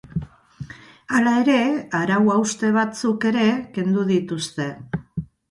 [1.17, 1.57] Hala ere,
[1.99, 3.45] arau-hauste batzuk ere
[3.77, 4.69] kendu dituzte.